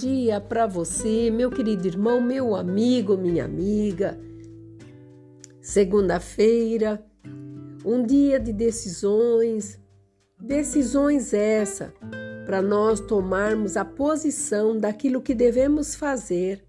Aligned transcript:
dia 0.00 0.40
para 0.40 0.66
você, 0.66 1.30
meu 1.30 1.50
querido 1.50 1.86
irmão, 1.86 2.22
meu 2.22 2.56
amigo, 2.56 3.18
minha 3.18 3.44
amiga. 3.44 4.18
Segunda-feira, 5.60 7.04
um 7.84 8.02
dia 8.02 8.40
de 8.40 8.50
decisões, 8.50 9.78
decisões 10.40 11.34
essa 11.34 11.92
para 12.46 12.62
nós 12.62 12.98
tomarmos 12.98 13.76
a 13.76 13.84
posição 13.84 14.78
daquilo 14.78 15.20
que 15.20 15.34
devemos 15.34 15.94
fazer. 15.94 16.64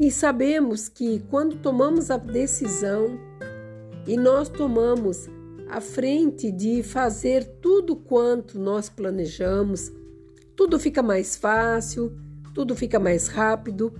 E 0.00 0.10
sabemos 0.10 0.88
que 0.88 1.20
quando 1.30 1.56
tomamos 1.56 2.10
a 2.10 2.16
decisão 2.16 3.16
e 4.08 4.16
nós 4.16 4.48
tomamos 4.48 5.28
a 5.68 5.80
frente 5.80 6.50
de 6.50 6.82
fazer 6.82 7.44
tudo 7.62 7.94
quanto 7.94 8.58
nós 8.58 8.88
planejamos, 8.88 9.92
tudo 10.56 10.78
fica 10.80 11.02
mais 11.02 11.36
fácil, 11.36 12.16
tudo 12.54 12.74
fica 12.74 12.98
mais 12.98 13.28
rápido 13.28 13.92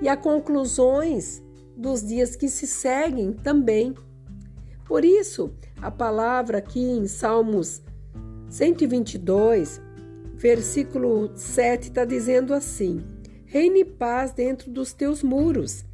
e 0.00 0.08
há 0.08 0.16
conclusões 0.16 1.42
dos 1.76 2.06
dias 2.06 2.36
que 2.36 2.48
se 2.48 2.66
seguem 2.66 3.32
também. 3.32 3.92
Por 4.86 5.04
isso, 5.04 5.52
a 5.82 5.90
palavra 5.90 6.58
aqui 6.58 6.80
em 6.80 7.08
Salmos 7.08 7.82
122, 8.48 9.80
versículo 10.34 11.32
7, 11.34 11.88
está 11.88 12.04
dizendo 12.04 12.54
assim: 12.54 13.04
Reine 13.44 13.84
paz 13.84 14.30
dentro 14.30 14.70
dos 14.70 14.92
teus 14.92 15.24
muros, 15.24 15.84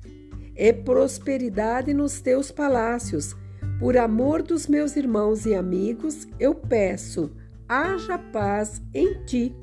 e 0.55 0.73
prosperidade 0.75 1.95
nos 1.95 2.21
teus 2.21 2.51
palácios. 2.51 3.35
Por 3.81 3.97
amor 3.97 4.43
dos 4.43 4.67
meus 4.69 4.95
irmãos 4.95 5.47
e 5.47 5.55
amigos, 5.55 6.29
eu 6.39 6.55
peço, 6.55 7.33
haja 7.67 8.19
paz 8.19 8.81
em 8.95 9.25
ti 9.25 9.57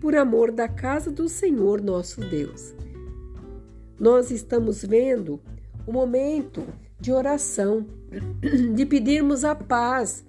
por 0.00 0.14
amor 0.14 0.52
da 0.52 0.68
casa 0.68 1.10
do 1.10 1.28
Senhor 1.28 1.80
nosso 1.80 2.20
Deus. 2.20 2.74
Nós 3.98 4.30
estamos 4.30 4.84
vendo 4.84 5.40
o 5.86 5.92
momento 5.92 6.64
de 7.00 7.12
oração, 7.12 7.86
de 8.74 8.86
pedirmos 8.86 9.44
a 9.44 9.54
paz, 9.54 10.24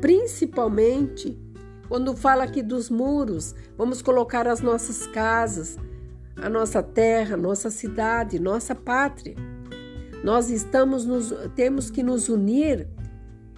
principalmente 0.00 1.38
quando 1.88 2.16
fala 2.16 2.44
aqui 2.44 2.62
dos 2.62 2.90
muros, 2.90 3.54
vamos 3.78 4.02
colocar 4.02 4.48
as 4.48 4.60
nossas 4.60 5.06
casas, 5.06 5.78
a 6.36 6.48
nossa 6.48 6.82
terra, 6.82 7.36
nossa 7.36 7.70
cidade, 7.70 8.38
nossa 8.40 8.74
pátria. 8.74 9.36
Nós 10.24 10.50
estamos 10.50 11.06
nos, 11.06 11.32
temos 11.54 11.90
que 11.90 12.02
nos 12.02 12.28
unir 12.28 12.88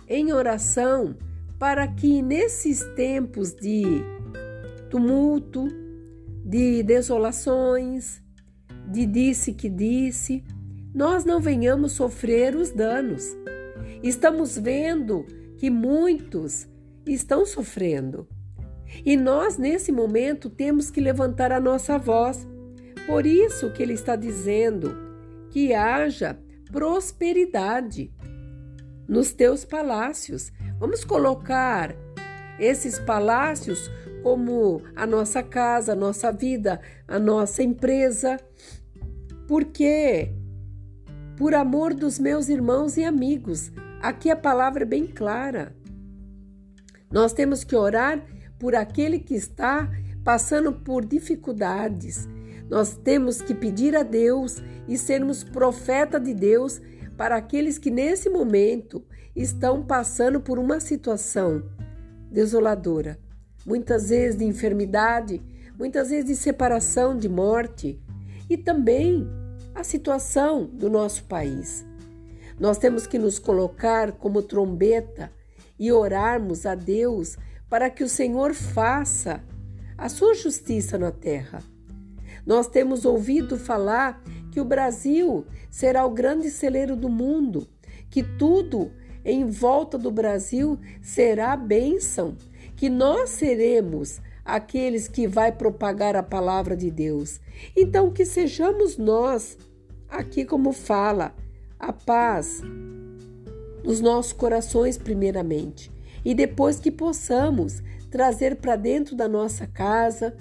em 0.07 0.33
oração 0.33 1.17
para 1.59 1.89
que 1.89 2.23
nesses 2.23 2.83
tempos 2.95 3.55
de 3.55 3.85
tumulto, 4.89 5.67
de 6.45 6.83
desolações, 6.83 8.23
de 8.91 9.05
disse 9.05 9.53
que 9.53 9.69
disse, 9.69 10.45
nós 10.95 11.25
não 11.25 11.41
venhamos 11.41 11.93
sofrer 11.93 12.55
os 12.55 12.71
danos. 12.71 13.37
Estamos 14.03 14.57
vendo 14.57 15.27
que 15.57 15.69
muitos 15.69 16.67
estão 17.07 17.45
sofrendo. 17.45 18.27
E 19.05 19.17
nós, 19.17 19.59
nesse 19.59 19.93
momento, 19.93 20.49
temos 20.49 20.91
que 20.91 21.01
levantar 21.01 21.53
a 21.53 21.61
nossa 21.61 21.99
voz. 21.99 22.47
Por 23.07 23.27
isso 23.27 23.73
que 23.73 23.83
ele 23.83 23.93
está 23.93 24.17
dizendo 24.17 24.97
que 25.51 25.75
haja 25.75 26.39
prosperidade 26.71 28.13
nos 29.09 29.33
teus 29.33 29.65
palácios. 29.65 30.53
Vamos 30.79 31.03
colocar 31.03 31.97
esses 32.59 32.99
palácios 32.99 33.91
como 34.23 34.83
a 34.95 35.07
nossa 35.07 35.43
casa, 35.43 35.93
a 35.93 35.97
nossa 35.97 36.31
vida, 36.31 36.81
a 37.07 37.19
nossa 37.19 37.63
empresa. 37.63 38.39
Porque, 39.47 40.35
por 41.37 41.55
amor 41.55 41.95
dos 41.95 42.19
meus 42.19 42.49
irmãos 42.49 42.97
e 42.99 43.05
amigos, 43.05 43.73
aqui 44.03 44.31
a 44.31 44.37
palavra 44.37 44.83
é 44.83 44.87
bem 44.87 45.07
clara. 45.07 45.75
Nós 47.11 47.33
temos 47.33 47.65
que 47.65 47.75
orar 47.75 48.23
por 48.59 48.75
aquele 48.75 49.19
que 49.19 49.35
está 49.35 49.91
passando 50.23 50.73
por 50.73 51.07
dificuldades. 51.07 52.29
Nós 52.69 52.95
temos 52.97 53.41
que 53.41 53.55
pedir 53.55 53.97
a 53.97 54.03
Deus 54.03 54.63
e 54.87 54.99
sermos 54.99 55.43
profeta 55.43 56.21
de 56.21 56.35
Deus 56.35 56.83
para 57.19 57.37
aqueles 57.37 57.77
que 57.77 57.91
nesse 57.91 58.31
momento 58.31 59.05
estão 59.37 59.85
passando 59.85 60.41
por 60.41 60.59
uma 60.59 60.81
situação 60.81 61.63
desoladora 62.31 63.19
muitas 63.69 64.09
vezes 64.09 64.39
de 64.39 64.47
enfermidade, 64.47 65.43
muitas 65.79 66.09
vezes 66.09 66.25
de 66.25 66.37
separação, 66.37 67.17
de 67.17 67.29
morte 67.29 68.01
e 68.49 68.57
também 68.57 69.29
a 69.75 69.85
situação 69.85 70.65
do 70.65 70.89
nosso 70.89 71.25
país. 71.25 71.85
Nós 72.59 72.79
temos 72.79 73.07
que 73.07 73.19
nos 73.19 73.39
colocar 73.39 74.13
como 74.13 74.43
trombeta 74.43 75.31
e 75.79 75.93
orarmos 75.93 76.65
a 76.65 76.75
Deus 76.75 77.37
para 77.69 77.91
que 77.91 78.03
o 78.03 78.09
Senhor 78.09 78.55
faça 78.55 79.45
a 79.99 80.09
sua 80.09 80.35
justiça 80.35 80.97
na 80.97 81.13
terra. 81.13 81.63
Nós 82.47 82.67
temos 82.67 83.05
ouvido 83.05 83.59
falar 83.59 84.23
que 84.59 84.61
o 84.61 84.65
Brasil 84.65 85.47
será 85.71 86.05
o 86.05 86.11
grande 86.11 86.51
celeiro 86.51 86.97
do 86.97 87.09
mundo, 87.09 87.69
que 88.11 88.25
tudo 88.25 88.91
em 89.25 89.45
volta 89.45 89.97
do 89.97 90.11
Brasil 90.11 90.77
será 91.01 91.57
bênção, 91.57 92.37
que 92.75 92.89
nós 92.89 93.31
seremos 93.31 94.21
aqueles 94.45 95.07
que 95.07 95.29
vai 95.29 95.53
propagar 95.53 96.17
a 96.17 96.25
palavra 96.25 96.77
de 96.77 96.91
Deus. 96.91 97.39
Então 97.77 98.11
que 98.11 98.25
sejamos 98.25 98.97
nós, 98.97 99.57
aqui 100.09 100.45
como 100.45 100.73
fala, 100.73 101.33
a 101.79 101.93
paz 101.93 102.61
nos 103.85 104.01
nossos 104.01 104.33
corações 104.33 104.99
primeiramente, 104.99 105.89
e 106.25 106.35
depois 106.35 106.81
que 106.81 106.91
possamos 106.91 107.81
trazer 108.11 108.57
para 108.57 108.75
dentro 108.75 109.15
da 109.15 109.29
nossa 109.29 109.69
casa, 109.69 110.35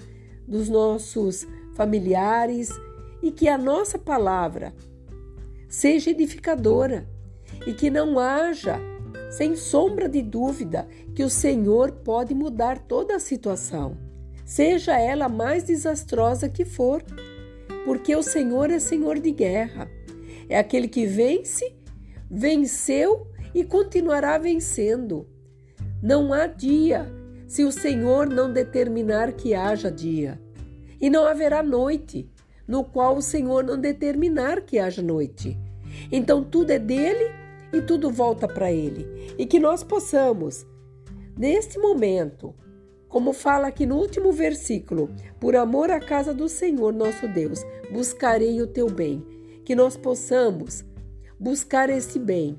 dos 0.44 0.68
nossos 0.68 1.46
familiares, 1.76 2.68
e 3.22 3.30
que 3.30 3.48
a 3.48 3.58
nossa 3.58 3.98
palavra 3.98 4.72
seja 5.68 6.10
edificadora 6.10 7.08
e 7.66 7.72
que 7.72 7.90
não 7.90 8.18
haja 8.18 8.80
sem 9.30 9.56
sombra 9.56 10.08
de 10.08 10.22
dúvida 10.22 10.88
que 11.14 11.22
o 11.22 11.30
Senhor 11.30 11.92
pode 11.92 12.34
mudar 12.34 12.78
toda 12.78 13.16
a 13.16 13.20
situação, 13.20 13.96
seja 14.44 14.98
ela 14.98 15.28
mais 15.28 15.64
desastrosa 15.64 16.48
que 16.48 16.64
for, 16.64 17.02
porque 17.84 18.14
o 18.14 18.22
Senhor 18.22 18.70
é 18.70 18.78
Senhor 18.78 19.18
de 19.18 19.30
guerra. 19.30 19.90
É 20.48 20.58
aquele 20.58 20.88
que 20.88 21.06
vence, 21.06 21.74
venceu 22.30 23.26
e 23.54 23.64
continuará 23.64 24.38
vencendo. 24.38 25.26
Não 26.02 26.32
há 26.32 26.46
dia 26.46 27.12
se 27.46 27.64
o 27.64 27.72
Senhor 27.72 28.28
não 28.28 28.52
determinar 28.52 29.32
que 29.32 29.54
haja 29.54 29.90
dia. 29.90 30.40
E 31.00 31.08
não 31.08 31.26
haverá 31.26 31.62
noite 31.62 32.30
no 32.68 32.84
qual 32.84 33.16
o 33.16 33.22
Senhor 33.22 33.64
não 33.64 33.78
determinar 33.78 34.60
que 34.60 34.78
haja 34.78 35.02
noite. 35.02 35.58
Então 36.12 36.44
tudo 36.44 36.70
é 36.70 36.78
dele 36.78 37.32
e 37.72 37.80
tudo 37.80 38.10
volta 38.10 38.46
para 38.46 38.70
Ele. 38.70 39.34
E 39.38 39.46
que 39.46 39.58
nós 39.58 39.82
possamos, 39.82 40.66
neste 41.36 41.78
momento, 41.78 42.54
como 43.08 43.32
fala 43.32 43.68
aqui 43.68 43.86
no 43.86 43.96
último 43.96 44.30
versículo, 44.30 45.10
por 45.40 45.56
amor 45.56 45.90
à 45.90 45.98
casa 45.98 46.34
do 46.34 46.48
Senhor 46.48 46.92
nosso 46.92 47.26
Deus, 47.26 47.64
buscarei 47.90 48.60
o 48.60 48.66
teu 48.66 48.90
bem. 48.90 49.24
Que 49.64 49.74
nós 49.74 49.96
possamos 49.96 50.84
buscar 51.40 51.88
esse 51.88 52.18
bem 52.18 52.58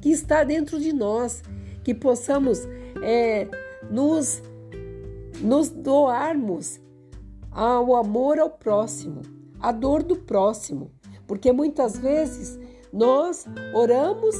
que 0.00 0.10
está 0.10 0.44
dentro 0.44 0.78
de 0.80 0.92
nós, 0.92 1.42
que 1.82 1.94
possamos 1.94 2.66
é, 3.02 3.48
nos, 3.90 4.42
nos 5.40 5.70
doarmos 5.70 6.80
ao 7.50 7.94
amor 7.94 8.38
ao 8.38 8.50
próximo, 8.50 9.22
à 9.64 9.72
dor 9.72 10.02
do 10.02 10.14
próximo, 10.14 10.90
porque 11.26 11.50
muitas 11.50 11.96
vezes 11.96 12.58
nós 12.92 13.46
oramos 13.72 14.36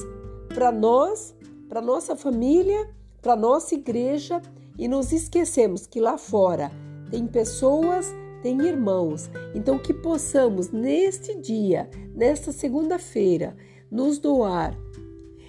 para 0.48 0.70
nós, 0.70 1.34
para 1.66 1.80
nossa 1.80 2.14
família, 2.14 2.90
para 3.22 3.34
nossa 3.34 3.74
igreja 3.74 4.42
e 4.78 4.86
nos 4.86 5.12
esquecemos 5.12 5.86
que 5.86 5.98
lá 5.98 6.18
fora 6.18 6.70
tem 7.10 7.26
pessoas, 7.26 8.14
tem 8.42 8.60
irmãos. 8.60 9.30
Então 9.54 9.78
que 9.78 9.94
possamos 9.94 10.70
neste 10.70 11.34
dia, 11.40 11.88
nesta 12.14 12.52
segunda-feira, 12.52 13.56
nos 13.90 14.18
doar 14.18 14.78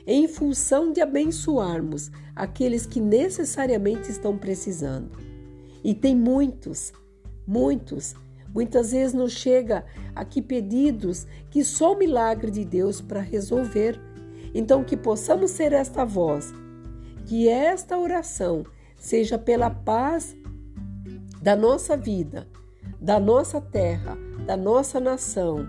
em 0.08 0.26
função 0.26 0.94
de 0.94 1.02
abençoarmos 1.02 2.10
aqueles 2.34 2.86
que 2.86 3.02
necessariamente 3.02 4.10
estão 4.10 4.38
precisando. 4.38 5.12
E 5.84 5.94
tem 5.94 6.16
muitos, 6.16 6.94
muitos 7.46 8.16
Muitas 8.56 8.94
vezes 8.94 9.14
nos 9.14 9.34
chega 9.34 9.84
aqui 10.16 10.42
pedidos 10.42 11.28
que 11.50 11.62
só 11.62 11.92
o 11.92 11.98
milagre 11.98 12.50
de 12.50 12.64
Deus 12.64 13.02
para 13.02 13.20
resolver. 13.20 14.00
Então 14.54 14.82
que 14.82 14.96
possamos 14.96 15.52
ser 15.52 15.74
esta 15.74 16.06
voz, 16.06 16.54
que 17.26 17.50
esta 17.50 17.98
oração 17.98 18.64
seja 18.96 19.38
pela 19.38 19.70
paz 19.70 20.34
da 21.42 21.54
nossa 21.54 21.98
vida, 21.98 22.48
da 23.02 23.20
nossa 23.20 23.60
terra, 23.60 24.18
da 24.46 24.56
nossa 24.56 25.02
nação 25.02 25.68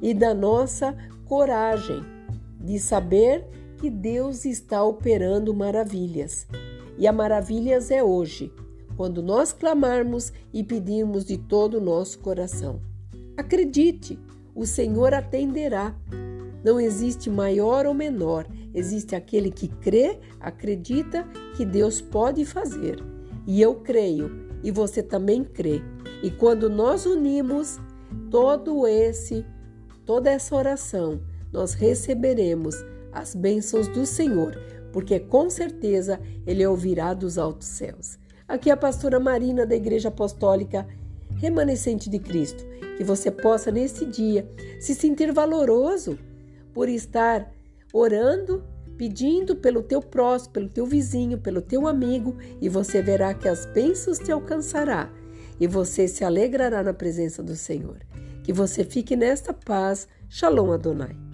e 0.00 0.14
da 0.14 0.32
nossa 0.32 0.96
coragem 1.24 2.00
de 2.60 2.78
saber 2.78 3.44
que 3.78 3.90
Deus 3.90 4.44
está 4.44 4.84
operando 4.84 5.52
maravilhas. 5.52 6.46
E 6.96 7.08
a 7.08 7.12
maravilhas 7.12 7.90
é 7.90 8.04
hoje, 8.04 8.52
quando 9.00 9.22
nós 9.22 9.50
clamarmos 9.50 10.30
e 10.52 10.62
pedirmos 10.62 11.24
de 11.24 11.38
todo 11.38 11.78
o 11.78 11.80
nosso 11.80 12.18
coração. 12.18 12.82
Acredite, 13.34 14.18
o 14.54 14.66
Senhor 14.66 15.14
atenderá. 15.14 15.96
Não 16.62 16.78
existe 16.78 17.30
maior 17.30 17.86
ou 17.86 17.94
menor, 17.94 18.46
existe 18.74 19.16
aquele 19.16 19.50
que 19.50 19.68
crê, 19.68 20.18
acredita 20.38 21.26
que 21.56 21.64
Deus 21.64 22.02
pode 22.02 22.44
fazer. 22.44 23.02
E 23.46 23.62
eu 23.62 23.76
creio, 23.76 24.46
e 24.62 24.70
você 24.70 25.02
também 25.02 25.44
crê. 25.44 25.80
E 26.22 26.30
quando 26.30 26.68
nós 26.68 27.06
unimos 27.06 27.78
todo 28.30 28.86
esse, 28.86 29.46
toda 30.04 30.28
essa 30.28 30.54
oração, 30.54 31.22
nós 31.50 31.72
receberemos 31.72 32.74
as 33.10 33.34
bênçãos 33.34 33.88
do 33.88 34.04
Senhor, 34.04 34.58
porque 34.92 35.18
com 35.18 35.48
certeza 35.48 36.20
ele 36.46 36.66
ouvirá 36.66 37.14
dos 37.14 37.38
altos 37.38 37.66
céus. 37.66 38.20
Aqui 38.50 38.68
é 38.68 38.72
a 38.72 38.76
pastora 38.76 39.20
Marina 39.20 39.64
da 39.64 39.76
Igreja 39.76 40.08
Apostólica 40.08 40.84
Remanescente 41.36 42.10
de 42.10 42.18
Cristo. 42.18 42.64
Que 42.96 43.04
você 43.04 43.30
possa 43.30 43.70
nesse 43.70 44.04
dia 44.04 44.44
se 44.80 44.92
sentir 44.92 45.30
valoroso 45.32 46.18
por 46.74 46.88
estar 46.88 47.48
orando, 47.92 48.64
pedindo 48.98 49.54
pelo 49.54 49.84
teu 49.84 50.02
próximo, 50.02 50.52
pelo 50.52 50.68
teu 50.68 50.84
vizinho, 50.84 51.38
pelo 51.38 51.62
teu 51.62 51.86
amigo, 51.86 52.36
e 52.60 52.68
você 52.68 53.00
verá 53.00 53.32
que 53.34 53.46
as 53.46 53.66
bênçãos 53.66 54.18
te 54.18 54.32
alcançará 54.32 55.08
e 55.60 55.68
você 55.68 56.08
se 56.08 56.24
alegrará 56.24 56.82
na 56.82 56.92
presença 56.92 57.44
do 57.44 57.54
Senhor. 57.54 57.98
Que 58.42 58.52
você 58.52 58.82
fique 58.82 59.14
nesta 59.14 59.54
paz. 59.54 60.08
Shalom 60.28 60.72
Adonai. 60.72 61.29